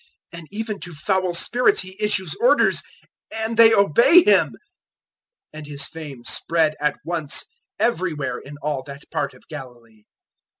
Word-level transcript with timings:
And 0.31 0.47
even 0.49 0.79
to 0.79 0.95
foul 0.95 1.35
spirits 1.35 1.81
he 1.81 1.95
issues 2.03 2.33
orders 2.41 2.81
and 3.31 3.55
they 3.55 3.71
obey 3.71 4.23
him!" 4.23 4.47
001:028 4.47 4.49
And 5.53 5.67
His 5.67 5.85
fame 5.87 6.23
spread 6.25 6.75
at 6.79 6.97
once 7.05 7.45
everywhere 7.79 8.39
in 8.39 8.57
all 8.63 8.81
that 8.87 9.03
part 9.11 9.35
of 9.35 9.47
Galilee. 9.47 10.05